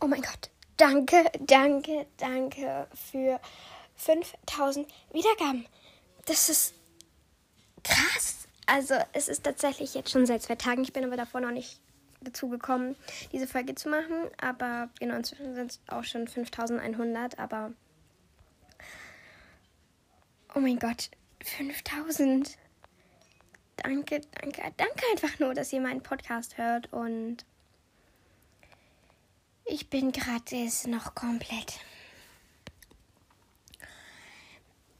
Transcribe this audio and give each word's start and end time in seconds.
Oh 0.00 0.06
mein 0.06 0.22
Gott. 0.22 0.50
Danke, 0.78 1.30
danke, 1.40 2.06
danke 2.16 2.88
für 2.94 3.38
5000 3.96 4.88
Wiedergaben. 5.12 5.66
Das 6.24 6.48
ist 6.48 6.74
krass. 7.84 8.48
Also, 8.64 8.94
es 9.12 9.28
ist 9.28 9.44
tatsächlich 9.44 9.94
jetzt 9.94 10.10
schon 10.10 10.24
seit 10.24 10.42
zwei 10.42 10.54
Tagen. 10.54 10.82
Ich 10.82 10.94
bin 10.94 11.04
aber 11.04 11.16
davor 11.16 11.42
noch 11.42 11.50
nicht 11.50 11.80
dazu 12.22 12.48
gekommen, 12.48 12.96
diese 13.32 13.46
Folge 13.46 13.74
zu 13.74 13.90
machen. 13.90 14.30
Aber 14.40 14.88
genau, 14.98 15.16
inzwischen 15.16 15.54
sind 15.54 15.72
es 15.72 15.80
auch 15.88 16.04
schon 16.04 16.28
5100. 16.28 17.38
Aber. 17.38 17.72
Oh 20.54 20.60
mein 20.60 20.78
Gott, 20.78 21.10
5000. 21.44 22.56
Danke, 23.76 24.20
danke, 24.40 24.62
danke 24.76 25.02
einfach 25.12 25.38
nur, 25.38 25.52
dass 25.52 25.72
ihr 25.72 25.80
meinen 25.80 26.02
Podcast 26.02 26.56
hört. 26.56 26.92
Und 26.92 27.44
ich 29.70 29.88
bin 29.88 30.12
gerade 30.12 30.68
noch 30.88 31.14
komplett. 31.14 31.78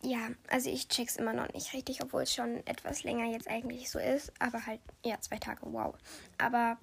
Ja, 0.02 0.30
also 0.48 0.70
ich 0.70 0.88
check's 0.88 1.16
immer 1.16 1.32
noch 1.32 1.52
nicht 1.52 1.74
richtig, 1.74 2.02
obwohl 2.02 2.22
es 2.22 2.32
schon 2.32 2.66
etwas 2.66 3.02
länger 3.02 3.26
jetzt 3.26 3.48
eigentlich 3.48 3.90
so 3.90 3.98
ist. 3.98 4.32
Aber 4.38 4.64
halt, 4.64 4.80
ja, 5.04 5.20
zwei 5.20 5.38
Tage, 5.38 5.60
wow. 5.62 5.94
Aber, 6.38 6.78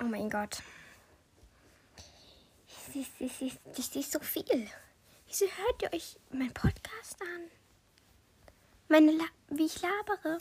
oh 0.00 0.04
mein 0.04 0.30
Gott. 0.30 0.62
Das 2.94 3.96
ist, 3.96 4.12
so 4.12 4.20
viel. 4.20 4.68
Wieso 5.26 5.46
hört 5.46 5.82
ihr 5.82 5.92
euch 5.92 6.18
meinen 6.30 6.54
Podcast 6.54 7.20
an? 7.20 7.50
Meine 8.88 9.12
La 9.12 9.24
wie 9.48 9.66
ich 9.66 9.80
labere. 9.82 10.38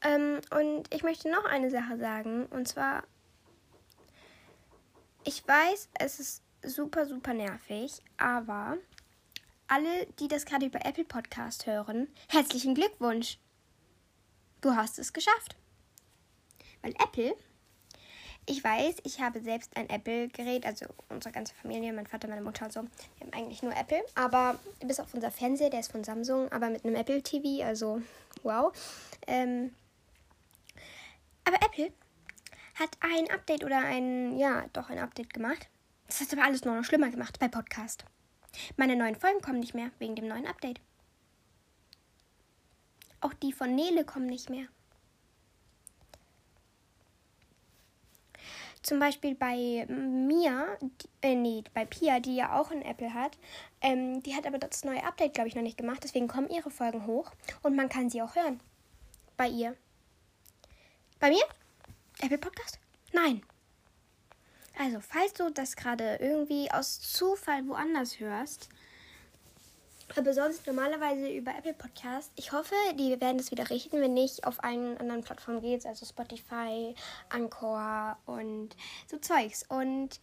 Ähm, 0.00 0.40
und 0.50 0.92
ich 0.92 1.04
möchte 1.04 1.30
noch 1.30 1.44
eine 1.44 1.70
Sache 1.70 1.98
sagen. 1.98 2.46
Und 2.46 2.66
zwar 2.66 3.04
ich 5.24 5.46
weiß, 5.46 5.88
es 5.94 6.20
ist 6.20 6.42
super, 6.62 7.06
super 7.06 7.34
nervig, 7.34 7.92
aber 8.16 8.76
alle, 9.68 10.06
die 10.18 10.28
das 10.28 10.44
gerade 10.44 10.66
über 10.66 10.84
Apple 10.84 11.04
Podcast 11.04 11.66
hören, 11.66 12.08
herzlichen 12.28 12.74
Glückwunsch. 12.74 13.38
Du 14.60 14.74
hast 14.74 14.98
es 14.98 15.12
geschafft. 15.12 15.56
Weil 16.82 16.92
Apple, 16.92 17.36
ich 18.46 18.62
weiß, 18.62 18.96
ich 19.04 19.20
habe 19.20 19.40
selbst 19.40 19.76
ein 19.76 19.88
Apple-Gerät, 19.88 20.66
also 20.66 20.86
unsere 21.08 21.32
ganze 21.32 21.54
Familie, 21.54 21.92
mein 21.92 22.06
Vater, 22.06 22.28
meine 22.28 22.42
Mutter 22.42 22.64
und 22.64 22.72
so, 22.72 22.82
wir 22.82 23.26
haben 23.26 23.32
eigentlich 23.32 23.62
nur 23.62 23.74
Apple, 23.74 24.04
aber 24.16 24.58
bis 24.84 24.98
auf 24.98 25.14
unser 25.14 25.30
Fernseher, 25.30 25.70
der 25.70 25.80
ist 25.80 25.92
von 25.92 26.02
Samsung, 26.02 26.50
aber 26.50 26.68
mit 26.70 26.84
einem 26.84 26.96
Apple 26.96 27.22
TV, 27.22 27.64
also 27.64 28.02
wow. 28.42 28.72
Ähm, 29.28 29.74
aber 31.44 31.56
Apple 31.64 31.92
hat 32.74 32.96
ein 33.00 33.30
Update 33.30 33.64
oder 33.64 33.78
ein, 33.78 34.38
ja, 34.38 34.66
doch 34.72 34.90
ein 34.90 34.98
Update 34.98 35.32
gemacht. 35.34 35.68
Das 36.06 36.20
hat 36.20 36.32
aber 36.32 36.44
alles 36.44 36.64
nur 36.64 36.74
noch 36.74 36.84
schlimmer 36.84 37.10
gemacht 37.10 37.38
bei 37.38 37.48
Podcast. 37.48 38.04
Meine 38.76 38.96
neuen 38.96 39.16
Folgen 39.16 39.40
kommen 39.40 39.60
nicht 39.60 39.74
mehr 39.74 39.90
wegen 39.98 40.14
dem 40.14 40.28
neuen 40.28 40.46
Update. 40.46 40.80
Auch 43.20 43.32
die 43.34 43.52
von 43.52 43.74
Nele 43.74 44.04
kommen 44.04 44.26
nicht 44.26 44.50
mehr. 44.50 44.66
Zum 48.82 48.98
Beispiel 48.98 49.36
bei 49.36 49.86
Mia, 49.86 50.76
äh, 51.22 51.36
nee, 51.36 51.62
bei 51.72 51.84
Pia, 51.84 52.18
die 52.18 52.34
ja 52.34 52.58
auch 52.58 52.72
ein 52.72 52.82
Apple 52.82 53.14
hat, 53.14 53.38
ähm, 53.80 54.24
die 54.24 54.34
hat 54.34 54.44
aber 54.44 54.58
das 54.58 54.82
neue 54.82 55.04
Update, 55.04 55.34
glaube 55.34 55.48
ich, 55.48 55.54
noch 55.54 55.62
nicht 55.62 55.78
gemacht. 55.78 56.00
Deswegen 56.02 56.26
kommen 56.26 56.50
ihre 56.50 56.70
Folgen 56.70 57.06
hoch 57.06 57.30
und 57.62 57.76
man 57.76 57.88
kann 57.88 58.10
sie 58.10 58.20
auch 58.22 58.34
hören. 58.34 58.58
Bei 59.36 59.46
ihr. 59.46 59.76
Bei 61.20 61.30
mir 61.30 61.44
Apple 62.22 62.38
Podcast? 62.38 62.78
Nein. 63.12 63.42
Also, 64.78 65.00
falls 65.00 65.32
du 65.34 65.50
das 65.50 65.74
gerade 65.74 66.16
irgendwie 66.20 66.70
aus 66.70 67.00
Zufall 67.00 67.66
woanders 67.66 68.20
hörst, 68.20 68.68
aber 70.16 70.32
sonst 70.32 70.66
normalerweise 70.66 71.28
über 71.28 71.52
Apple 71.56 71.74
Podcast. 71.74 72.30
Ich 72.36 72.52
hoffe, 72.52 72.74
die 72.98 73.20
werden 73.20 73.40
es 73.40 73.50
wieder 73.50 73.70
richten, 73.70 74.00
wenn 74.00 74.14
nicht 74.14 74.44
auf 74.44 74.62
allen 74.62 74.98
anderen 74.98 75.22
Plattformen 75.22 75.62
geht, 75.62 75.84
also 75.84 76.06
Spotify, 76.06 76.94
Anchor 77.28 78.16
und 78.26 78.76
so 79.10 79.18
Zeugs. 79.18 79.64
Und 79.68 80.20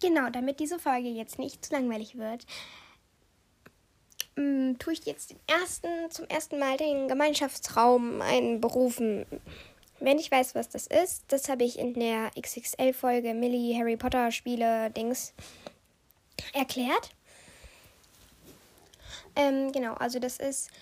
genau, 0.00 0.30
damit 0.30 0.60
diese 0.60 0.78
Folge 0.78 1.08
jetzt 1.08 1.38
nicht 1.38 1.64
zu 1.64 1.72
langweilig 1.72 2.18
wird, 2.18 2.46
mm, 4.36 4.74
tue 4.78 4.92
ich 4.92 5.06
jetzt 5.06 5.30
den 5.30 5.40
ersten, 5.46 6.10
zum 6.10 6.26
ersten 6.26 6.58
Mal 6.58 6.76
den 6.76 7.08
Gemeinschaftsraum 7.08 8.20
einberufen. 8.20 9.26
Wenn 10.02 10.18
ich 10.18 10.32
weiß, 10.32 10.56
was 10.56 10.68
das 10.68 10.88
ist, 10.88 11.22
das 11.28 11.48
habe 11.48 11.62
ich 11.62 11.78
in 11.78 11.94
der 11.94 12.32
XXL-Folge 12.36 13.34
Millie 13.34 13.78
Harry 13.78 13.96
Potter 13.96 14.32
Spiele 14.32 14.90
Dings 14.90 15.32
erklärt. 16.52 17.10
Ähm, 19.36 19.70
genau, 19.70 19.94
also 19.94 20.18
das 20.18 20.38
ist, 20.38 20.72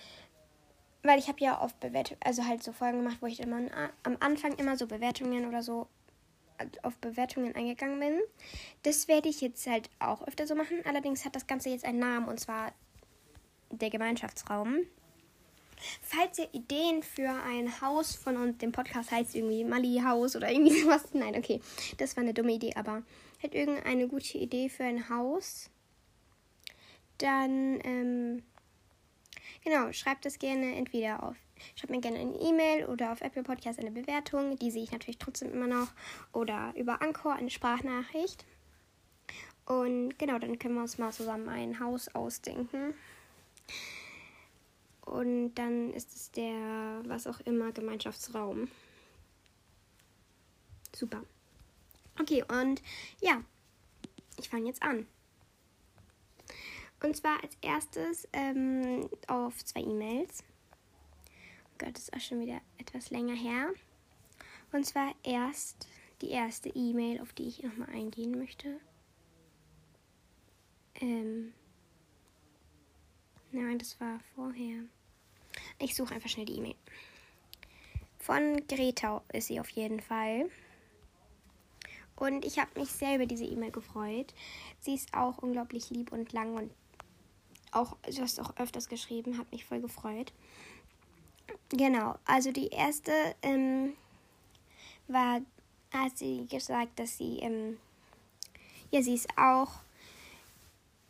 weil 1.03 1.19
ich 1.19 1.27
habe 1.27 1.39
ja 1.39 1.59
auf 1.59 1.75
Bewertung, 1.75 2.17
also 2.23 2.47
halt 2.47 2.63
so 2.63 2.71
Folgen 2.71 2.97
gemacht, 2.97 3.17
wo 3.21 3.27
ich 3.27 3.39
immer 3.39 3.59
am 4.01 4.17
Anfang 4.21 4.55
immer 4.55 4.75
so 4.75 4.87
Bewertungen 4.87 5.47
oder 5.47 5.61
so 5.61 5.85
auf 6.81 6.97
Bewertungen 6.97 7.55
eingegangen 7.55 7.99
bin. 7.99 8.19
Das 8.81 9.07
werde 9.07 9.29
ich 9.29 9.39
jetzt 9.39 9.67
halt 9.67 9.91
auch 9.99 10.27
öfter 10.27 10.47
so 10.47 10.55
machen. 10.55 10.81
Allerdings 10.83 11.25
hat 11.25 11.35
das 11.35 11.45
Ganze 11.45 11.69
jetzt 11.69 11.85
einen 11.85 11.99
Namen 11.99 12.27
und 12.27 12.39
zwar 12.39 12.73
der 13.69 13.91
Gemeinschaftsraum. 13.91 14.79
Falls 16.01 16.39
ihr 16.39 16.53
Ideen 16.53 17.03
für 17.03 17.29
ein 17.29 17.81
Haus 17.81 18.15
von 18.15 18.37
uns, 18.37 18.57
dem 18.57 18.71
Podcast 18.71 19.11
heißt 19.11 19.35
irgendwie 19.35 19.63
Mali 19.63 20.01
Haus 20.05 20.35
oder 20.35 20.51
irgendwie 20.51 20.79
sowas. 20.81 21.05
Nein, 21.13 21.35
okay, 21.35 21.61
das 21.97 22.15
war 22.15 22.23
eine 22.23 22.33
dumme 22.33 22.53
Idee, 22.53 22.73
aber 22.75 23.03
hätte 23.39 23.57
irgendeine 23.57 24.07
gute 24.07 24.37
Idee 24.37 24.69
für 24.69 24.83
ein 24.83 25.09
Haus, 25.09 25.69
dann, 27.17 27.79
ähm, 27.83 28.43
genau, 29.63 29.91
schreibt 29.91 30.25
das 30.25 30.39
gerne 30.39 30.75
entweder 30.75 31.23
auf, 31.23 31.35
schreibt 31.75 31.91
mir 31.91 32.01
gerne 32.01 32.19
eine 32.19 32.39
E-Mail 32.39 32.85
oder 32.85 33.11
auf 33.11 33.21
Apple 33.21 33.43
Podcast 33.43 33.79
eine 33.79 33.91
Bewertung, 33.91 34.57
die 34.57 34.71
sehe 34.71 34.83
ich 34.83 34.91
natürlich 34.91 35.19
trotzdem 35.19 35.53
immer 35.53 35.67
noch, 35.67 35.89
oder 36.33 36.73
über 36.75 37.01
Anchor 37.01 37.33
eine 37.33 37.49
Sprachnachricht. 37.49 38.45
Und 39.65 40.17
genau, 40.17 40.39
dann 40.39 40.57
können 40.59 40.75
wir 40.75 40.81
uns 40.81 40.97
mal 40.97 41.13
zusammen 41.13 41.47
ein 41.47 41.79
Haus 41.79 42.07
ausdenken. 42.09 42.93
Und 45.01 45.55
dann 45.55 45.93
ist 45.93 46.15
es 46.15 46.31
der, 46.31 47.01
was 47.05 47.27
auch 47.27 47.39
immer, 47.41 47.71
Gemeinschaftsraum. 47.71 48.69
Super. 50.95 51.23
Okay, 52.19 52.43
und 52.47 52.81
ja, 53.21 53.43
ich 54.37 54.49
fange 54.49 54.67
jetzt 54.67 54.83
an. 54.83 55.07
Und 57.03 57.15
zwar 57.15 57.41
als 57.41 57.57
erstes 57.61 58.27
ähm, 58.31 59.09
auf 59.27 59.63
zwei 59.65 59.81
E-Mails. 59.81 60.43
Oh 61.65 61.77
Gott, 61.79 61.95
das 61.95 62.03
ist 62.03 62.13
auch 62.13 62.19
schon 62.19 62.41
wieder 62.41 62.61
etwas 62.77 63.09
länger 63.09 63.33
her. 63.33 63.73
Und 64.71 64.85
zwar 64.85 65.13
erst 65.23 65.87
die 66.21 66.29
erste 66.29 66.69
E-Mail, 66.69 67.19
auf 67.21 67.33
die 67.33 67.47
ich 67.47 67.63
nochmal 67.63 67.89
eingehen 67.89 68.37
möchte. 68.37 68.79
Ähm, 70.95 71.53
nein, 73.51 73.77
das 73.79 73.99
war 73.99 74.19
vorher. 74.35 74.83
Ich 75.79 75.95
suche 75.95 76.15
einfach 76.15 76.29
schnell 76.29 76.45
die 76.45 76.57
E-Mail. 76.57 76.75
Von 78.19 78.65
Greta 78.67 79.23
ist 79.33 79.47
sie 79.47 79.59
auf 79.59 79.69
jeden 79.69 79.99
Fall. 79.99 80.49
Und 82.15 82.45
ich 82.45 82.59
habe 82.59 82.79
mich 82.79 82.89
sehr 82.89 83.15
über 83.15 83.25
diese 83.25 83.45
E-Mail 83.45 83.71
gefreut. 83.71 84.33
Sie 84.79 84.93
ist 84.93 85.13
auch 85.13 85.39
unglaublich 85.39 85.89
lieb 85.89 86.11
und 86.11 86.31
lang 86.33 86.55
und 86.55 86.71
auch, 87.71 87.97
du 88.03 88.21
hast 88.21 88.39
auch 88.39 88.55
öfters 88.57 88.89
geschrieben, 88.89 89.37
hat 89.37 89.51
mich 89.51 89.65
voll 89.65 89.81
gefreut. 89.81 90.33
Genau, 91.69 92.15
also 92.25 92.51
die 92.51 92.67
erste 92.67 93.11
ähm, 93.41 93.93
war, 95.07 95.41
hat 95.91 96.17
sie 96.17 96.45
gesagt, 96.47 96.99
dass 96.99 97.17
sie, 97.17 97.39
ähm, 97.39 97.77
ja, 98.91 99.01
sie 99.01 99.15
ist 99.15 99.29
auch 99.37 99.79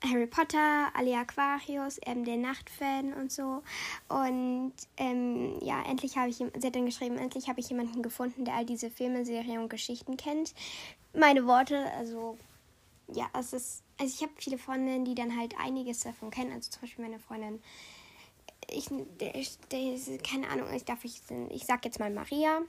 Harry 0.03 0.27
Potter, 0.27 0.89
Ali 0.93 1.13
Aquarius, 1.13 1.99
ähm, 2.05 2.25
der 2.25 2.37
Nachtfan 2.37 3.13
und 3.13 3.31
so. 3.31 3.61
Und 4.09 4.73
ähm, 4.97 5.59
ja, 5.61 5.83
endlich 5.83 6.17
habe 6.17 6.29
ich, 6.29 6.37
sie 6.37 6.45
hat 6.45 6.75
dann 6.75 6.85
geschrieben, 6.85 7.17
endlich 7.17 7.47
habe 7.49 7.59
ich 7.59 7.69
jemanden 7.69 8.01
gefunden, 8.01 8.45
der 8.45 8.55
all 8.55 8.65
diese 8.65 8.89
Filme, 8.89 9.25
Serien 9.25 9.59
und 9.59 9.69
Geschichten 9.69 10.17
kennt. 10.17 10.53
Meine 11.13 11.45
Worte, 11.45 11.91
also 11.97 12.37
ja, 13.13 13.29
es 13.37 13.53
ist, 13.53 13.83
also 13.99 14.13
ich 14.15 14.21
habe 14.21 14.33
viele 14.37 14.57
Freundinnen, 14.57 15.05
die 15.05 15.15
dann 15.15 15.37
halt 15.37 15.53
einiges 15.59 15.99
davon 15.99 16.31
kennen. 16.31 16.51
Also 16.51 16.71
zum 16.71 16.81
Beispiel 16.81 17.05
meine 17.05 17.19
Freundin, 17.19 17.61
ich, 18.69 18.87
der, 19.19 19.33
der, 19.71 20.17
keine 20.19 20.49
Ahnung, 20.49 20.73
ich 20.73 20.85
darf 20.85 21.03
ich, 21.03 21.21
ich 21.49 21.65
sag 21.65 21.85
jetzt 21.85 21.99
mal 21.99 22.09
Maria. 22.09 22.61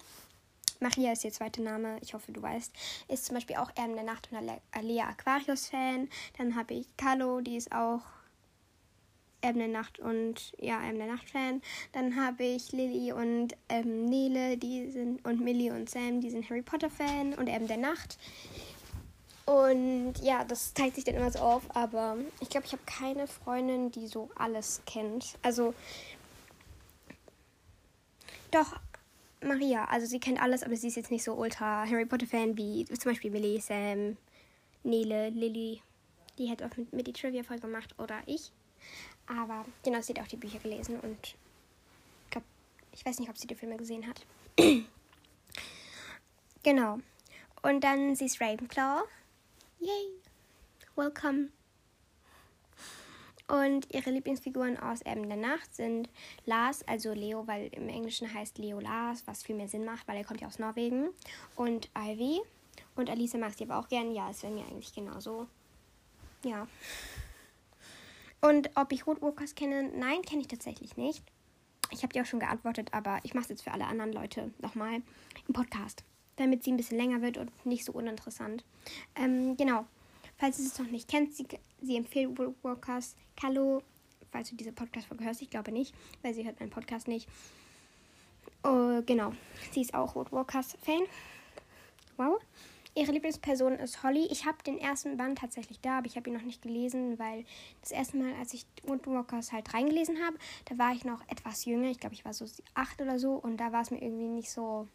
Maria 0.82 1.12
ist 1.12 1.24
ihr 1.24 1.32
zweiter 1.32 1.62
Name, 1.62 1.98
ich 2.02 2.12
hoffe, 2.12 2.32
du 2.32 2.42
weißt. 2.42 2.72
Ist 3.08 3.26
zum 3.26 3.34
Beispiel 3.34 3.56
auch 3.56 3.70
Erben 3.76 3.94
der 3.94 4.04
Nacht 4.04 4.28
und 4.30 4.50
Alea 4.72 5.08
Aquarius-Fan. 5.08 6.08
Dann 6.36 6.56
habe 6.56 6.74
ich 6.74 6.86
Carlo, 6.96 7.40
die 7.40 7.56
ist 7.56 7.72
auch 7.72 8.02
Erben 9.42 9.58
der 9.58 9.68
Nacht 9.68 9.98
und 9.98 10.52
ja, 10.58 10.80
Erben 10.82 10.98
der 10.98 11.08
Nacht-Fan. 11.08 11.62
Dann 11.92 12.16
habe 12.16 12.44
ich 12.44 12.72
Lilly 12.72 13.12
und 13.12 13.54
ähm, 13.68 14.06
Nele, 14.06 14.56
die 14.56 14.90
sind 14.90 15.24
und 15.24 15.40
Millie 15.40 15.72
und 15.72 15.90
Sam, 15.90 16.20
die 16.20 16.30
sind 16.30 16.48
Harry 16.48 16.62
Potter-Fan 16.62 17.34
und 17.34 17.48
Erben 17.48 17.66
der 17.66 17.76
Nacht. 17.76 18.18
Und 19.44 20.14
ja, 20.22 20.44
das 20.44 20.72
teilt 20.74 20.94
sich 20.94 21.04
dann 21.04 21.16
immer 21.16 21.30
so 21.30 21.40
auf, 21.40 21.62
aber 21.74 22.16
ich 22.40 22.48
glaube, 22.48 22.66
ich 22.66 22.72
habe 22.72 22.82
keine 22.86 23.26
Freundin, 23.26 23.90
die 23.90 24.06
so 24.06 24.30
alles 24.36 24.82
kennt. 24.86 25.36
Also 25.42 25.74
doch, 28.52 28.76
Maria, 29.42 29.84
also 29.86 30.06
sie 30.06 30.20
kennt 30.20 30.40
alles, 30.40 30.62
aber 30.62 30.76
sie 30.76 30.88
ist 30.88 30.96
jetzt 30.96 31.10
nicht 31.10 31.24
so 31.24 31.34
ultra 31.34 31.86
Harry 31.86 32.06
Potter-Fan 32.06 32.56
wie 32.56 32.84
zum 32.84 33.12
Beispiel 33.12 33.30
Millie, 33.30 33.60
Sam, 33.60 34.16
Nele, 34.84 35.30
Lilly. 35.30 35.82
Die 36.38 36.50
hat 36.50 36.62
auch 36.62 36.76
mit, 36.76 36.92
mit 36.92 37.06
die 37.06 37.12
Trivia-Folge 37.12 37.62
gemacht 37.62 37.94
oder 37.98 38.20
ich. 38.26 38.52
Aber 39.26 39.64
genau, 39.84 40.00
sie 40.00 40.14
hat 40.14 40.22
auch 40.22 40.28
die 40.28 40.36
Bücher 40.36 40.58
gelesen 40.58 40.98
und 41.00 41.16
ich, 41.22 41.36
glaub, 42.30 42.44
ich 42.92 43.04
weiß 43.04 43.18
nicht, 43.18 43.28
ob 43.28 43.38
sie 43.38 43.46
die 43.46 43.54
Filme 43.54 43.76
gesehen 43.76 44.06
hat. 44.06 44.24
genau. 46.62 46.98
Und 47.62 47.84
dann 47.84 48.16
sie 48.16 48.24
ist 48.26 48.40
Ravenclaw. 48.40 49.02
Yay! 49.80 50.08
Welcome! 50.96 51.48
Und 53.52 53.92
ihre 53.92 54.10
Lieblingsfiguren 54.10 54.78
aus 54.78 55.02
Erben 55.02 55.28
der 55.28 55.36
Nacht 55.36 55.74
sind 55.74 56.08
Lars, 56.46 56.88
also 56.88 57.12
Leo, 57.12 57.46
weil 57.46 57.66
im 57.74 57.86
Englischen 57.90 58.32
heißt 58.32 58.56
Leo 58.56 58.80
Lars, 58.80 59.26
was 59.26 59.42
viel 59.42 59.54
mehr 59.54 59.68
Sinn 59.68 59.84
macht, 59.84 60.08
weil 60.08 60.16
er 60.16 60.24
kommt 60.24 60.40
ja 60.40 60.46
aus 60.46 60.58
Norwegen. 60.58 61.10
Und 61.54 61.90
Ivy. 61.94 62.40
Und 62.96 63.10
Alice 63.10 63.34
mag 63.34 63.52
sie 63.52 63.64
aber 63.64 63.76
auch 63.76 63.88
gern. 63.88 64.14
Ja, 64.14 64.30
es 64.30 64.42
wäre 64.42 64.54
mir 64.54 64.64
eigentlich 64.64 64.94
genauso. 64.94 65.48
Ja. 66.44 66.66
Und 68.40 68.70
ob 68.74 68.90
ich 68.90 69.06
Woodwalkers 69.06 69.54
kenne? 69.54 69.90
Nein, 69.94 70.22
kenne 70.22 70.40
ich 70.40 70.48
tatsächlich 70.48 70.96
nicht. 70.96 71.22
Ich 71.90 72.02
habe 72.02 72.14
dir 72.14 72.22
auch 72.22 72.26
schon 72.26 72.40
geantwortet, 72.40 72.88
aber 72.92 73.20
ich 73.22 73.34
mache 73.34 73.44
es 73.44 73.50
jetzt 73.50 73.64
für 73.64 73.72
alle 73.72 73.84
anderen 73.84 74.14
Leute 74.14 74.50
nochmal 74.60 75.02
im 75.46 75.52
Podcast, 75.52 76.04
damit 76.36 76.64
sie 76.64 76.72
ein 76.72 76.78
bisschen 76.78 76.96
länger 76.96 77.20
wird 77.20 77.36
und 77.36 77.66
nicht 77.66 77.84
so 77.84 77.92
uninteressant. 77.92 78.64
Ähm, 79.14 79.58
genau. 79.58 79.84
Falls 80.38 80.58
ihr 80.58 80.64
es 80.64 80.78
noch 80.78 80.86
nicht 80.86 81.06
kennt, 81.06 81.34
sie, 81.34 81.46
sie 81.82 81.98
empfiehlt 81.98 82.38
Woodwalkers. 82.38 83.14
Hallo, 83.40 83.82
falls 84.30 84.50
du 84.50 84.56
diese 84.56 84.72
Podcast-Folge 84.72 85.24
hörst, 85.24 85.42
ich 85.42 85.50
glaube 85.50 85.72
nicht, 85.72 85.94
weil 86.22 86.34
sie 86.34 86.44
hört 86.44 86.60
meinen 86.60 86.70
Podcast 86.70 87.08
nicht. 87.08 87.28
Uh, 88.64 89.02
genau, 89.04 89.32
sie 89.72 89.80
ist 89.82 89.94
auch 89.94 90.14
Woodwalkers-Fan. 90.14 91.02
Wow. 92.16 92.40
Ihre 92.94 93.10
Lieblingsperson 93.12 93.72
ist 93.78 94.02
Holly. 94.02 94.26
Ich 94.30 94.44
habe 94.44 94.62
den 94.64 94.76
ersten 94.78 95.16
Band 95.16 95.38
tatsächlich 95.38 95.80
da, 95.80 95.96
aber 95.98 96.06
ich 96.06 96.16
habe 96.16 96.28
ihn 96.28 96.36
noch 96.36 96.42
nicht 96.42 96.60
gelesen, 96.60 97.18
weil 97.18 97.46
das 97.80 97.90
erste 97.90 98.18
Mal, 98.18 98.34
als 98.34 98.52
ich 98.52 98.66
Woodwalkers 98.84 99.50
halt 99.50 99.72
reingelesen 99.72 100.22
habe, 100.22 100.36
da 100.66 100.76
war 100.76 100.92
ich 100.92 101.04
noch 101.04 101.26
etwas 101.28 101.64
jünger. 101.64 101.90
Ich 101.90 101.98
glaube, 101.98 102.14
ich 102.14 102.24
war 102.24 102.34
so 102.34 102.44
acht 102.74 103.00
oder 103.00 103.18
so 103.18 103.32
und 103.32 103.56
da 103.56 103.72
war 103.72 103.80
es 103.80 103.90
mir 103.90 104.02
irgendwie 104.02 104.28
nicht 104.28 104.50
so. 104.50 104.86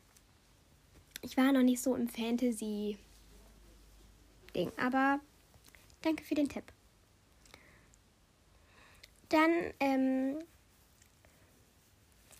Ich 1.21 1.35
war 1.37 1.51
noch 1.51 1.63
nicht 1.63 1.81
so 1.81 1.95
im 1.95 2.07
Fantasy-Ding. 2.07 2.97
Aber 4.77 5.19
danke 6.03 6.23
für 6.23 6.35
den 6.35 6.47
Tipp. 6.47 6.71
Dann 9.29 9.51
ähm, 9.79 10.39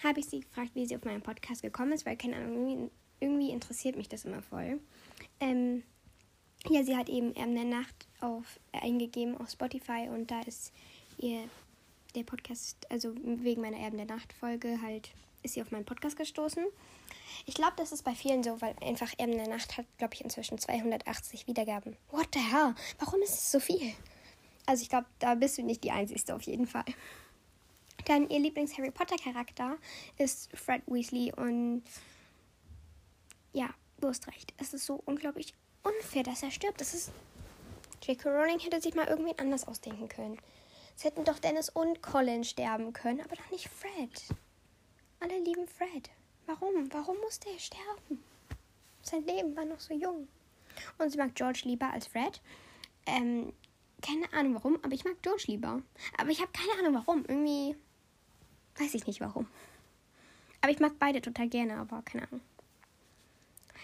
habe 0.04 0.20
ich 0.20 0.28
sie 0.28 0.42
gefragt, 0.42 0.72
wie 0.74 0.86
sie 0.86 0.96
auf 0.96 1.04
meinen 1.04 1.22
Podcast 1.22 1.62
gekommen 1.62 1.92
ist, 1.92 2.06
weil 2.06 2.18
keine 2.18 2.38
Ahnung, 2.38 2.70
irgendwie, 2.70 2.92
irgendwie 3.20 3.52
interessiert 3.52 3.96
mich 3.96 4.10
das 4.10 4.26
immer 4.26 4.42
voll. 4.42 4.80
Ähm, 5.40 5.84
ja, 6.70 6.84
sie 6.84 6.96
hat 6.96 7.10
eben 7.10 7.36
Erben 7.36 7.56
der 7.56 7.66
Nacht 7.66 8.08
auf, 8.22 8.60
äh, 8.72 8.80
eingegeben 8.80 9.38
auf 9.38 9.50
Spotify 9.50 10.08
und 10.10 10.32
da 10.32 10.42
ist 10.42 10.74
ihr 11.18 11.44
der 12.16 12.24
Podcast, 12.24 12.78
also 12.90 13.14
wegen 13.24 13.62
meiner 13.62 13.78
Erben 13.78 13.98
der 13.98 14.06
Nacht 14.06 14.34
Folge 14.34 14.80
halt, 14.82 15.12
ist 15.44 15.54
sie 15.54 15.62
auf 15.62 15.72
meinen 15.72 15.86
Podcast 15.86 16.18
gestoßen. 16.18 16.66
Ich 17.46 17.54
glaube, 17.54 17.74
das 17.78 17.92
ist 17.92 18.04
bei 18.04 18.16
vielen 18.16 18.44
so, 18.44 18.60
weil 18.62 18.76
einfach 18.82 19.12
Erben 19.18 19.38
der 19.38 19.48
Nacht 19.48 19.78
hat, 19.78 19.86
glaube 19.98 20.16
ich, 20.16 20.22
inzwischen 20.22 20.58
280 20.58 21.48
Wiedergaben. 21.48 21.96
What 22.12 22.28
the 22.34 22.40
hell? 22.40 22.76
Warum 23.00 23.22
ist 23.22 23.34
es 23.36 23.52
so 23.52 23.60
viel? 23.60 23.94
Also 24.68 24.84
ich 24.84 24.90
glaube, 24.90 25.08
da 25.20 25.34
bist 25.34 25.58
du 25.58 25.64
nicht 25.64 25.84
die 25.84 25.92
Einzige 25.92 26.36
auf 26.36 26.44
jeden 26.44 26.68
Fall. 26.68 26.86
Dann 28.06 28.30
ihr 28.30 28.40
Lieblings-Harry 28.40 28.92
Potter-Charakter 28.92 29.78
ist 30.18 30.56
Fred 30.56 30.84
Weasley 30.86 31.34
und 31.36 31.84
ja, 33.54 33.70
du 34.00 34.10
hast 34.10 34.28
recht. 34.28 34.54
Es 34.58 34.74
ist 34.74 34.86
so 34.86 35.02
unglaublich 35.06 35.54
unfair, 35.84 36.24
dass 36.24 36.44
er 36.44 36.52
stirbt. 36.52 36.80
Das 36.80 36.94
ist. 36.94 37.12
J.K. 38.04 38.30
Rowling 38.30 38.60
hätte 38.60 38.80
sich 38.80 38.94
mal 38.94 39.08
irgendwie 39.08 39.38
anders 39.40 39.68
ausdenken 39.68 40.08
können. 40.08 40.38
Es 40.96 41.04
hätten 41.04 41.24
doch 41.24 41.40
Dennis 41.40 41.70
und 41.70 42.02
Colin 42.02 42.44
sterben 42.44 42.94
können, 42.94 43.22
aber 43.22 43.36
doch 43.36 43.50
nicht 43.52 43.70
Fred. 43.70 44.24
Alle 45.20 45.40
lieben 45.40 45.68
Fred. 45.68 46.10
Warum? 46.46 46.92
Warum 46.94 47.18
musste 47.22 47.50
er 47.50 47.60
sterben? 47.60 48.24
Sein 49.02 49.26
Leben 49.26 49.56
war 49.56 49.66
noch 49.66 49.80
so 49.80 49.94
jung. 49.94 50.28
Und 50.98 51.10
sie 51.10 51.18
mag 51.18 51.34
George 51.36 51.62
lieber 51.64 51.92
als 51.92 52.08
Fred. 52.08 52.42
Ähm, 53.06 53.54
keine 54.02 54.32
Ahnung 54.34 54.56
warum, 54.56 54.78
aber 54.84 54.94
ich 54.94 55.04
mag 55.04 55.22
George 55.22 55.46
lieber. 55.48 55.82
Aber 56.18 56.30
ich 56.30 56.42
habe 56.42 56.52
keine 56.52 56.80
Ahnung 56.80 57.04
warum. 57.06 57.26
Irgendwie 57.28 57.76
weiß 58.78 58.94
ich 58.94 59.08
nicht 59.08 59.22
warum. 59.22 59.48
Aber 60.62 60.72
ich 60.72 60.80
mag 60.80 60.94
beide 61.00 61.22
total 61.22 61.50
gerne, 61.50 61.78
aber 61.78 62.02
keine 62.04 62.28
Ahnung. 62.28 62.42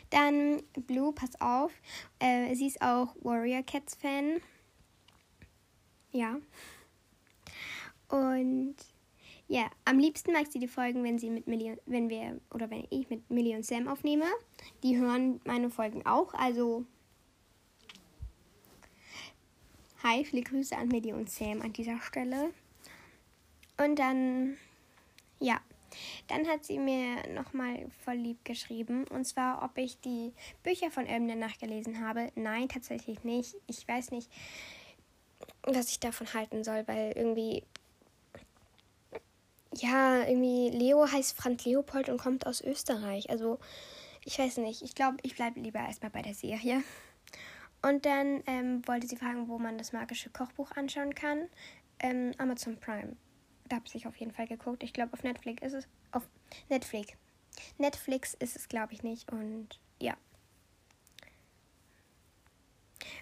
Dann 0.09 0.63
Blue, 0.85 1.13
pass 1.13 1.39
auf. 1.41 1.71
Äh, 2.19 2.53
sie 2.55 2.67
ist 2.67 2.81
auch 2.81 3.15
Warrior 3.21 3.63
Cats 3.63 3.95
Fan. 3.95 4.41
Ja. 6.11 6.37
Und 8.09 8.75
ja, 9.47 9.69
am 9.85 9.97
liebsten 9.97 10.33
mag 10.33 10.45
sie 10.51 10.59
die 10.59 10.67
Folgen, 10.67 11.03
wenn 11.03 11.17
sie 11.17 11.29
mit 11.29 11.47
Millie, 11.47 11.79
wenn 11.85 12.09
wir 12.09 12.39
oder 12.51 12.69
wenn 12.69 12.85
ich 12.89 13.09
mit 13.09 13.29
Millie 13.29 13.55
und 13.55 13.65
Sam 13.65 13.87
aufnehme. 13.87 14.25
Die 14.83 14.97
hören 14.97 15.41
meine 15.45 15.69
Folgen 15.69 16.05
auch. 16.05 16.33
Also 16.33 16.85
hi, 20.03 20.25
viele 20.25 20.43
Grüße 20.43 20.75
an 20.77 20.89
Millie 20.89 21.15
und 21.15 21.29
Sam 21.29 21.61
an 21.61 21.73
dieser 21.73 21.99
Stelle. 22.01 22.51
Und 23.77 23.97
dann 23.97 24.57
ja, 25.39 25.59
dann 26.27 26.47
hat 26.47 26.65
sie 26.65 26.79
mir 26.79 27.27
nochmal 27.33 27.85
voll 28.03 28.15
lieb 28.15 28.43
geschrieben. 28.45 29.05
Und 29.09 29.25
zwar, 29.25 29.63
ob 29.63 29.77
ich 29.77 29.99
die 29.99 30.33
Bücher 30.63 30.89
von 30.91 31.05
Elben 31.05 31.27
der 31.27 31.35
Nacht 31.35 31.59
gelesen 31.59 32.05
habe. 32.05 32.31
Nein, 32.35 32.69
tatsächlich 32.69 33.23
nicht. 33.23 33.55
Ich 33.67 33.87
weiß 33.87 34.11
nicht, 34.11 34.29
was 35.63 35.89
ich 35.89 35.99
davon 35.99 36.33
halten 36.33 36.63
soll, 36.63 36.87
weil 36.87 37.11
irgendwie. 37.15 37.63
Ja, 39.75 40.23
irgendwie 40.27 40.69
Leo 40.69 41.11
heißt 41.11 41.35
Franz 41.35 41.65
Leopold 41.65 42.09
und 42.09 42.19
kommt 42.19 42.45
aus 42.45 42.61
Österreich. 42.61 43.29
Also, 43.29 43.59
ich 44.23 44.37
weiß 44.37 44.57
nicht. 44.57 44.81
Ich 44.83 44.95
glaube, 44.95 45.17
ich 45.23 45.35
bleibe 45.35 45.59
lieber 45.59 45.79
erstmal 45.79 46.11
bei 46.11 46.21
der 46.21 46.35
Serie. 46.35 46.83
Und 47.83 48.05
dann 48.05 48.41
ähm, 48.47 48.81
wollte 48.87 49.07
sie 49.07 49.17
fragen, 49.17 49.47
wo 49.47 49.59
man 49.59 49.77
das 49.77 49.93
magische 49.93 50.31
Kochbuch 50.31 50.71
anschauen 50.71 51.13
kann. 51.13 51.49
Ähm, 51.99 52.31
Amazon 52.37 52.79
Prime 52.79 53.15
da 53.73 53.77
habe 53.77 53.85
ich 53.91 54.07
auf 54.07 54.15
jeden 54.17 54.31
Fall 54.31 54.47
geguckt. 54.47 54.83
Ich 54.83 54.93
glaube, 54.93 55.13
auf 55.13 55.23
Netflix 55.23 55.63
ist 55.63 55.73
es. 55.73 55.87
Auf 56.11 56.27
Netflix. 56.69 57.13
Netflix 57.77 58.33
ist 58.35 58.55
es, 58.55 58.67
glaube 58.67 58.93
ich, 58.93 59.03
nicht. 59.03 59.31
Und 59.31 59.79
ja. 59.99 60.15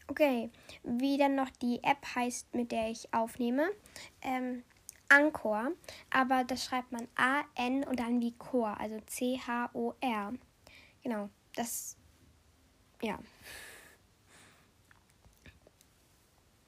Okay, 0.08 0.50
wie 0.84 1.18
dann 1.18 1.36
noch 1.36 1.50
die 1.50 1.82
App 1.84 2.06
heißt, 2.16 2.54
mit 2.54 2.72
der 2.72 2.90
ich 2.90 3.14
aufnehme. 3.14 3.70
Ähm, 4.22 4.64
Anchor, 5.10 5.72
aber 6.10 6.44
das 6.44 6.66
schreibt 6.66 6.92
man 6.92 7.08
A-N 7.16 7.84
und 7.84 8.00
dann 8.00 8.22
wie 8.22 8.34
Chor, 8.34 8.80
also 8.80 9.00
C-H-O-R. 9.02 10.34
Genau, 11.04 11.30
das, 11.56 11.98
ja. 13.02 13.20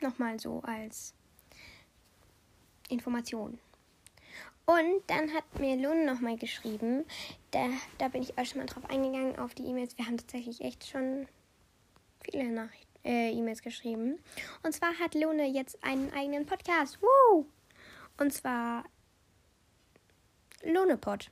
Nochmal 0.04 0.40
so 0.40 0.62
als 0.64 1.14
Information. 2.90 3.58
Und 4.66 5.02
dann 5.08 5.34
hat 5.34 5.60
mir 5.60 5.76
Lun 5.78 6.06
nochmal 6.06 6.38
geschrieben, 6.38 7.06
da, 7.52 7.70
da 7.98 8.10
bin 8.10 8.22
ich 8.22 8.38
auch 8.38 8.46
schon 8.46 8.60
mal 8.60 8.66
drauf 8.66 8.90
eingegangen, 8.90 9.38
auf 9.40 9.54
die 9.54 9.64
E-Mails. 9.64 9.98
Wir 9.98 10.06
haben 10.06 10.18
tatsächlich 10.18 10.62
echt 10.62 10.88
schon 10.88 11.28
viele 12.22 12.52
Nachrichten, 12.52 13.00
äh, 13.06 13.32
E-Mails 13.32 13.62
geschrieben. 13.62 14.20
Und 14.62 14.74
zwar 14.74 14.98
hat 15.00 15.16
Lune 15.16 15.48
jetzt 15.48 15.84
einen 15.84 16.14
eigenen 16.14 16.46
Podcast. 16.46 17.02
Woo! 17.02 17.46
Und 18.18 18.34
zwar 18.34 18.84
Lunepod. 20.64 21.32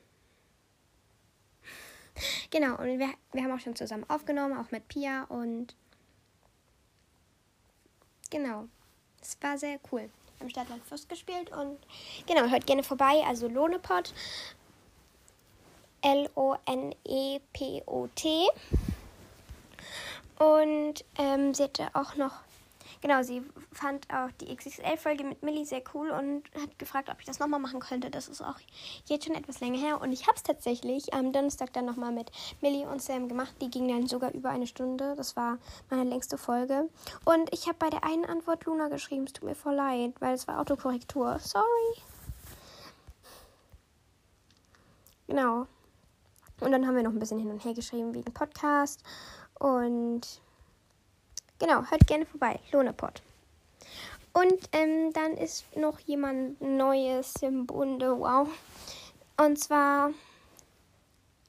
Genau, 2.51 2.77
und 2.77 2.99
wir, 2.99 3.09
wir 3.31 3.43
haben 3.43 3.51
auch 3.51 3.59
schon 3.59 3.75
zusammen 3.75 4.05
aufgenommen, 4.09 4.57
auch 4.57 4.71
mit 4.71 4.87
Pia 4.89 5.23
und 5.23 5.75
genau, 8.31 8.67
es 9.21 9.37
war 9.41 9.59
sehr 9.59 9.79
cool 9.91 10.09
im 10.39 10.49
Stadtland 10.49 10.83
Fürst 10.83 11.07
gespielt. 11.07 11.51
Und 11.51 11.77
genau, 12.25 12.49
hört 12.49 12.65
gerne 12.65 12.81
vorbei. 12.83 13.23
Also 13.27 13.47
Lohnepot. 13.47 14.11
L-O-N-E-P-O-T. 16.01 16.57
Und 20.39 21.05
ähm, 21.19 21.53
sie 21.53 21.63
hatte 21.63 21.89
auch 21.93 22.15
noch 22.15 22.41
genau, 23.01 23.23
sie 23.23 23.41
fand 23.71 24.07
auch 24.13 24.31
die 24.39 24.55
XXL-Folge 24.55 25.23
mit 25.23 25.43
Millie 25.43 25.65
sehr 25.65 25.83
cool 25.93 26.11
und 26.11 26.43
hat 26.59 26.77
gefragt, 26.79 27.09
ob 27.09 27.19
ich 27.19 27.25
das 27.25 27.39
nochmal 27.39 27.59
machen 27.59 27.79
könnte. 27.79 28.09
Das 28.09 28.27
ist 28.27 28.41
auch 28.41 28.57
jetzt 29.05 29.25
schon 29.25 29.35
etwas 29.35 29.59
länger 29.59 29.79
her. 29.79 30.01
Und 30.01 30.11
ich 30.11 30.27
habe 30.27 30.35
es 30.35 30.43
tatsächlich 30.43 31.13
am 31.13 31.31
Donnerstag 31.33 31.73
dann 31.73 31.85
nochmal 31.85 32.11
mit 32.11 32.31
Millie 32.61 32.87
und 32.87 33.01
Sam 33.01 33.27
gemacht. 33.27 33.53
Die 33.61 33.69
ging 33.69 33.87
dann 33.87 34.07
sogar 34.07 34.31
über 34.33 34.49
eine 34.49 34.67
Stunde. 34.67 35.15
Das 35.15 35.35
war 35.35 35.57
meine 35.89 36.09
längste 36.09 36.37
Folge. 36.37 36.89
Und 37.25 37.53
ich 37.53 37.67
habe 37.67 37.77
bei 37.79 37.89
der 37.89 38.03
einen 38.03 38.25
Antwort 38.25 38.65
Luna 38.65 38.87
geschrieben. 38.87 39.25
Es 39.25 39.33
tut 39.33 39.45
mir 39.45 39.55
voll 39.55 39.75
leid, 39.75 40.13
weil 40.19 40.33
es 40.33 40.47
war 40.47 40.59
Autokorrektur. 40.59 41.39
Sorry. 41.39 42.01
Genau. 45.27 45.67
Und 46.59 46.71
dann 46.71 46.85
haben 46.85 46.95
wir 46.95 47.03
noch 47.03 47.11
ein 47.11 47.19
bisschen 47.19 47.39
hin 47.39 47.49
und 47.49 47.63
her 47.65 47.73
geschrieben 47.73 48.13
wegen 48.13 48.33
Podcast. 48.33 49.01
Und 49.57 50.41
genau, 51.61 51.83
hört 51.89 52.05
gerne 52.07 52.25
vorbei. 52.25 52.59
Lohnerpot. 52.71 53.21
Und 54.33 54.59
ähm, 54.71 55.13
dann 55.13 55.37
ist 55.37 55.65
noch 55.77 55.99
jemand 55.99 56.59
Neues 56.61 57.35
im 57.41 57.65
Bunde. 57.65 58.17
Wow. 58.17 58.49
Und 59.37 59.59
zwar 59.59 60.11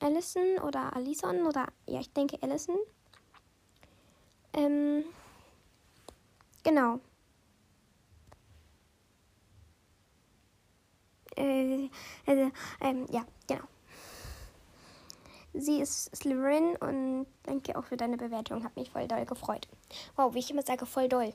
Allison 0.01 0.59
oder 0.59 0.95
Alison 0.95 1.47
oder 1.47 1.67
ja, 1.87 2.01
ich 2.01 2.13
denke 2.13 2.37
Allison. 2.43 2.77
Ähm, 4.53 5.05
genau. 6.63 7.01
Äh, 11.37 11.89
also, 12.27 12.51
ähm, 12.81 13.07
ja, 13.11 13.25
genau. 13.47 13.65
Sie 15.55 15.81
ist 15.81 16.15
Slytherin 16.17 16.77
und 16.77 17.27
danke 17.43 17.77
auch 17.77 17.85
für 17.85 17.97
deine 17.97 18.17
Bewertung. 18.17 18.65
Hat 18.65 18.77
mich 18.77 18.91
voll 18.91 19.07
doll 19.07 19.27
gefreut. 19.27 19.69
Wow, 20.17 20.35
wie 20.35 20.39
ich 20.39 20.51
immer 20.51 20.63
sage, 20.63 20.87
voll 20.87 21.09
doll. 21.09 21.33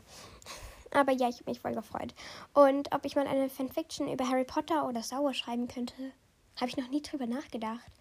Aber 0.92 1.12
ja, 1.12 1.30
ich 1.30 1.40
habe 1.40 1.52
mich 1.52 1.60
voll 1.60 1.74
gefreut. 1.74 2.16
Und 2.54 2.94
ob 2.94 3.06
ich 3.06 3.16
mal 3.16 3.28
eine 3.28 3.50
Fanfiction 3.50 4.12
über 4.12 4.28
Harry 4.28 4.46
Potter 4.46 4.88
oder 4.88 5.04
Sauer 5.04 5.34
schreiben 5.34 5.68
könnte, 5.68 5.94
habe 6.56 6.70
ich 6.70 6.78
noch 6.78 6.90
nie 6.90 7.02
drüber 7.02 7.28
nachgedacht. 7.28 7.92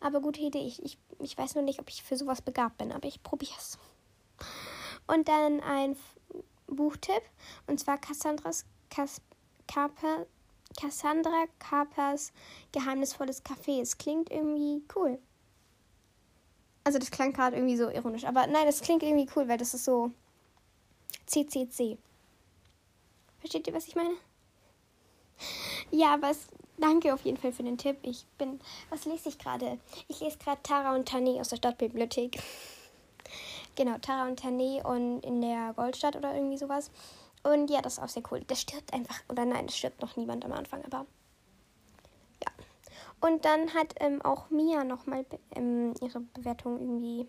Aber 0.00 0.20
gute 0.20 0.40
Idee. 0.40 0.66
Ich, 0.66 0.82
ich, 0.82 0.98
ich 1.18 1.36
weiß 1.36 1.54
nur 1.54 1.64
nicht, 1.64 1.80
ob 1.80 1.90
ich 1.90 2.02
für 2.02 2.16
sowas 2.16 2.40
begabt 2.40 2.78
bin, 2.78 2.92
aber 2.92 3.08
ich 3.08 3.22
probiere 3.22 3.58
es. 3.58 3.78
Und 5.06 5.28
dann 5.28 5.60
ein 5.60 5.96
Buchtipp. 6.66 7.22
Und 7.66 7.80
zwar 7.80 7.98
Cassandras 7.98 8.64
Kas 8.88 9.20
Carper, 9.66 10.26
Cassandra 10.80 11.44
Carpers 11.58 12.32
Geheimnisvolles 12.72 13.44
Café. 13.44 13.82
Es 13.82 13.98
klingt 13.98 14.30
irgendwie 14.30 14.82
cool. 14.94 15.18
Also 16.88 16.98
das 16.98 17.10
klang 17.10 17.34
gerade 17.34 17.54
irgendwie 17.54 17.76
so 17.76 17.90
ironisch. 17.90 18.24
Aber 18.24 18.46
nein, 18.46 18.64
das 18.64 18.80
klingt 18.80 19.02
irgendwie 19.02 19.28
cool, 19.36 19.46
weil 19.46 19.58
das 19.58 19.74
ist 19.74 19.84
so 19.84 20.10
CCC. 21.26 21.98
Versteht 23.40 23.66
ihr, 23.66 23.74
was 23.74 23.88
ich 23.88 23.94
meine? 23.94 24.14
Ja, 25.90 26.14
aber 26.14 26.32
danke 26.78 27.12
auf 27.12 27.20
jeden 27.26 27.36
Fall 27.36 27.52
für 27.52 27.62
den 27.62 27.76
Tipp. 27.76 27.98
Ich 28.04 28.24
bin, 28.38 28.58
was 28.88 29.04
lese 29.04 29.28
ich 29.28 29.38
gerade? 29.38 29.78
Ich 30.08 30.20
lese 30.20 30.38
gerade 30.38 30.62
Tara 30.62 30.94
und 30.94 31.06
Tani 31.06 31.38
aus 31.38 31.50
der 31.50 31.56
Stadtbibliothek. 31.56 32.42
Genau, 33.76 33.98
Tara 33.98 34.26
und 34.26 34.38
Tani 34.40 34.80
und 34.82 35.20
in 35.20 35.42
der 35.42 35.74
Goldstadt 35.74 36.16
oder 36.16 36.34
irgendwie 36.34 36.56
sowas. 36.56 36.90
Und 37.42 37.68
ja, 37.68 37.82
das 37.82 37.98
ist 37.98 38.02
auch 38.02 38.08
sehr 38.08 38.22
cool. 38.30 38.42
Das 38.46 38.62
stirbt 38.62 38.94
einfach, 38.94 39.20
oder 39.28 39.44
nein, 39.44 39.66
es 39.66 39.76
stirbt 39.76 40.00
noch 40.00 40.16
niemand 40.16 40.42
am 40.46 40.52
Anfang, 40.52 40.82
aber 40.86 41.04
und 43.20 43.44
dann 43.44 43.74
hat 43.74 43.94
ähm, 44.00 44.22
auch 44.22 44.50
Mia 44.50 44.84
nochmal 44.84 45.26
ähm, 45.54 45.94
ihre 46.00 46.20
Bewertung 46.20 46.78
irgendwie 46.78 47.28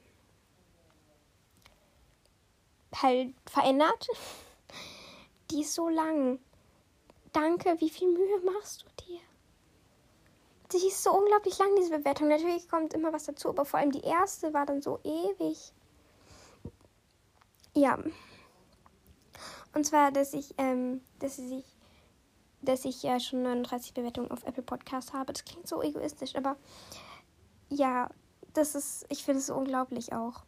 halt 2.96 3.34
verändert. 3.46 4.08
Die 5.52 5.62
ist 5.62 5.74
so 5.74 5.90
lang. 5.90 6.40
Danke, 7.34 7.76
wie 7.80 7.90
viel 7.90 8.12
Mühe 8.12 8.40
machst 8.44 8.84
du 8.84 9.06
dir? 9.06 9.20
Die 10.72 10.88
ist 10.88 11.04
so 11.04 11.12
unglaublich 11.12 11.58
lang, 11.58 11.76
diese 11.76 11.98
Bewertung. 11.98 12.28
Natürlich 12.28 12.68
kommt 12.70 12.94
immer 12.94 13.12
was 13.14 13.26
dazu, 13.26 13.50
aber 13.50 13.66
vor 13.66 13.80
allem 13.80 13.92
die 13.92 14.02
erste 14.02 14.54
war 14.54 14.66
dann 14.66 14.82
so 14.82 15.00
ewig. 15.04 15.74
Ja. 17.74 18.00
Und 19.74 19.86
zwar, 19.86 20.12
dass 20.12 20.34
ich, 20.34 20.54
ähm, 20.58 21.02
dass 21.20 21.38
sie 21.38 21.48
sich 21.48 21.66
dass 22.62 22.86
ich 22.86 23.04
ja 23.04 23.20
schon 23.20 23.44
39 23.44 23.94
Bewertungen 23.94 24.32
auf 24.32 24.44
Apple 24.44 24.64
Podcast 24.64 25.14
habe. 25.14 25.34
Das 25.34 25.46
klingt 25.46 25.68
so 25.68 25.82
egoistisch, 25.82 26.36
aber 26.36 26.58
ja, 27.70 28.10
das 28.54 28.76
ist, 28.76 29.06
ich 29.10 29.24
finde 29.24 29.40
es 29.40 29.48
so 29.48 29.56
unglaublich 29.56 30.14
auch. 30.14 30.44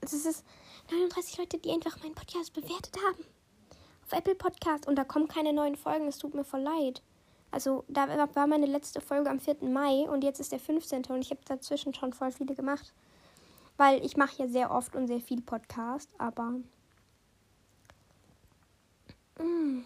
Das 0.00 0.12
ist 0.12 0.44
39 0.90 1.38
Leute, 1.38 1.58
die 1.58 1.70
einfach 1.70 2.00
meinen 2.02 2.14
Podcast 2.14 2.52
bewertet 2.52 2.96
haben. 3.06 3.24
Auf 4.04 4.12
Apple 4.12 4.34
Podcast 4.34 4.86
und 4.86 4.96
da 4.96 5.04
kommen 5.04 5.28
keine 5.28 5.52
neuen 5.52 5.76
Folgen. 5.76 6.06
Es 6.06 6.18
tut 6.18 6.34
mir 6.34 6.44
voll 6.44 6.60
leid. 6.60 7.02
Also, 7.50 7.84
da 7.88 8.34
war 8.34 8.46
meine 8.46 8.66
letzte 8.66 9.00
Folge 9.00 9.30
am 9.30 9.40
4. 9.40 9.56
Mai 9.62 10.08
und 10.08 10.22
jetzt 10.22 10.38
ist 10.38 10.52
der 10.52 10.60
15. 10.60 11.06
und 11.06 11.20
ich 11.20 11.30
habe 11.30 11.40
dazwischen 11.46 11.94
schon 11.94 12.12
voll 12.12 12.30
viele 12.30 12.54
gemacht. 12.54 12.92
Weil 13.76 14.04
ich 14.04 14.16
mache 14.16 14.42
ja 14.42 14.48
sehr 14.48 14.70
oft 14.70 14.94
und 14.96 15.06
sehr 15.06 15.20
viel 15.20 15.40
Podcast, 15.40 16.10
aber. 16.18 16.54
Mh. 19.38 19.82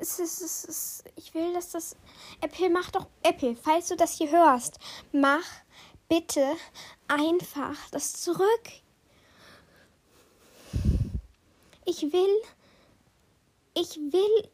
Es 0.00 0.18
ist, 0.18 0.40
es 0.40 0.64
ist, 0.64 1.04
ich 1.16 1.34
will, 1.34 1.52
dass 1.52 1.70
das. 1.70 1.96
Apple, 2.40 2.70
mach 2.70 2.90
doch. 2.90 3.06
Apple, 3.22 3.56
falls 3.56 3.88
du 3.88 3.96
das 3.96 4.16
hier 4.16 4.30
hörst, 4.30 4.78
mach 5.12 5.44
bitte 6.08 6.56
einfach 7.08 7.76
das 7.90 8.12
zurück. 8.20 8.68
Ich 11.84 12.02
will. 12.12 12.42
Ich 13.74 13.96
will 13.96 14.50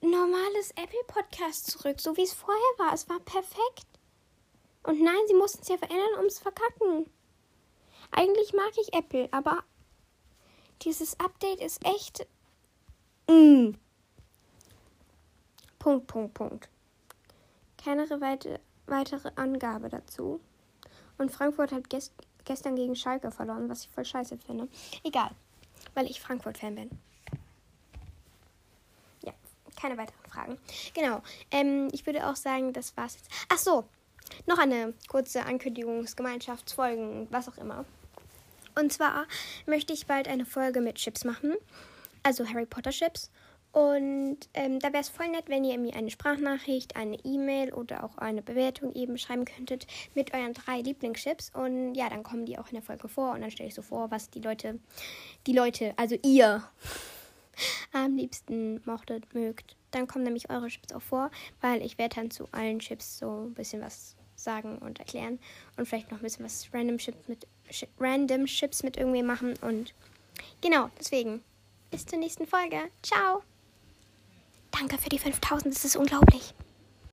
normales 0.00 0.70
Apple 0.70 1.04
Podcast 1.06 1.70
zurück, 1.70 2.00
so 2.00 2.16
wie 2.16 2.22
es 2.22 2.32
vorher 2.32 2.78
war. 2.78 2.94
Es 2.94 3.08
war 3.08 3.20
perfekt. 3.20 3.86
Und 4.82 5.02
nein, 5.02 5.20
sie 5.26 5.34
mussten 5.34 5.62
es 5.62 5.68
ja 5.68 5.78
verändern, 5.78 6.20
um 6.20 6.26
es 6.26 6.38
verkacken. 6.38 7.10
Eigentlich 8.10 8.52
mag 8.52 8.72
ich 8.80 8.94
Apple, 8.94 9.28
aber 9.32 9.64
dieses 10.82 11.18
Update 11.20 11.60
ist 11.60 11.84
echt. 11.84 12.26
Mm. 13.28 13.72
Punkt, 15.84 16.06
Punkt, 16.06 16.32
Punkt. 16.32 16.68
Keine 17.76 18.08
weite, 18.22 18.58
weitere 18.86 19.30
Angabe 19.36 19.90
dazu. 19.90 20.40
Und 21.18 21.30
Frankfurt 21.30 21.72
hat 21.72 21.90
gest 21.90 22.14
gestern 22.46 22.74
gegen 22.74 22.96
Schalke 22.96 23.30
verloren, 23.30 23.68
was 23.68 23.82
ich 23.82 23.90
voll 23.90 24.06
scheiße 24.06 24.38
finde. 24.38 24.66
Egal, 25.02 25.30
weil 25.92 26.06
ich 26.06 26.22
Frankfurt-Fan 26.22 26.74
bin. 26.74 26.90
Ja, 29.26 29.34
keine 29.78 29.98
weiteren 29.98 30.24
Fragen. 30.26 30.58
Genau, 30.94 31.20
ähm, 31.50 31.90
ich 31.92 32.06
würde 32.06 32.30
auch 32.30 32.36
sagen, 32.36 32.72
das 32.72 32.96
war's 32.96 33.16
jetzt. 33.16 33.30
Ach 33.50 33.58
so, 33.58 33.84
noch 34.46 34.56
eine 34.56 34.94
kurze 35.08 35.44
Ankündigungsgemeinschaftsfolgen, 35.44 37.28
was 37.30 37.46
auch 37.46 37.58
immer. 37.58 37.84
Und 38.74 38.90
zwar 38.90 39.26
möchte 39.66 39.92
ich 39.92 40.06
bald 40.06 40.28
eine 40.28 40.46
Folge 40.46 40.80
mit 40.80 40.96
Chips 40.96 41.24
machen. 41.24 41.54
Also 42.22 42.48
Harry 42.48 42.64
Potter 42.64 42.90
Chips. 42.90 43.30
Und 43.74 44.38
ähm, 44.54 44.78
da 44.78 44.92
wäre 44.92 45.00
es 45.02 45.08
voll 45.08 45.26
nett, 45.26 45.48
wenn 45.48 45.64
ihr 45.64 45.76
mir 45.78 45.96
eine 45.96 46.08
Sprachnachricht, 46.08 46.94
eine 46.94 47.16
E-Mail 47.24 47.74
oder 47.74 48.04
auch 48.04 48.16
eine 48.18 48.40
Bewertung 48.40 48.94
eben 48.94 49.18
schreiben 49.18 49.44
könntet 49.44 49.88
mit 50.14 50.32
euren 50.32 50.54
drei 50.54 50.80
Lieblingschips. 50.80 51.50
Und 51.52 51.96
ja, 51.96 52.08
dann 52.08 52.22
kommen 52.22 52.46
die 52.46 52.56
auch 52.56 52.68
in 52.68 52.74
der 52.74 52.82
Folge 52.82 53.08
vor 53.08 53.32
und 53.32 53.40
dann 53.40 53.50
stelle 53.50 53.68
ich 53.68 53.74
so 53.74 53.82
vor, 53.82 54.12
was 54.12 54.30
die 54.30 54.38
Leute, 54.38 54.78
die 55.48 55.52
Leute, 55.52 55.92
also 55.96 56.16
ihr 56.22 56.62
am 57.92 58.14
liebsten 58.14 58.80
mochtet, 58.84 59.34
mögt. 59.34 59.74
Dann 59.90 60.06
kommen 60.06 60.22
nämlich 60.22 60.50
eure 60.50 60.68
Chips 60.68 60.92
auch 60.92 61.02
vor, 61.02 61.32
weil 61.60 61.82
ich 61.82 61.98
werde 61.98 62.14
dann 62.14 62.30
zu 62.30 62.46
allen 62.52 62.78
Chips 62.78 63.18
so 63.18 63.46
ein 63.46 63.54
bisschen 63.54 63.82
was 63.82 64.14
sagen 64.36 64.78
und 64.78 65.00
erklären 65.00 65.40
und 65.76 65.88
vielleicht 65.88 66.12
noch 66.12 66.18
ein 66.18 66.22
bisschen 66.22 66.44
was 66.44 66.68
Random 66.72 66.98
Chips 66.98 67.26
mit 67.26 67.48
Random 67.98 68.44
Chips 68.44 68.84
mit 68.84 68.96
irgendwie 68.96 69.24
machen 69.24 69.54
und 69.62 69.94
genau, 70.60 70.90
deswegen 70.96 71.42
bis 71.90 72.06
zur 72.06 72.20
nächsten 72.20 72.46
Folge. 72.46 72.78
Ciao. 73.02 73.42
Danke 74.78 74.98
für 74.98 75.08
die 75.08 75.18
5000, 75.18 75.74
das 75.74 75.84
ist 75.84 75.96
unglaublich. 75.96 76.52